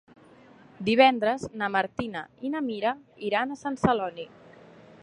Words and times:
Divendres 0.87 1.45
na 1.63 1.69
Martina 1.75 2.25
i 2.49 2.53
na 2.55 2.63
Mira 2.71 2.95
iran 3.31 3.51
a 3.51 3.61
Sant 3.67 3.81
Celoni. 3.85 4.29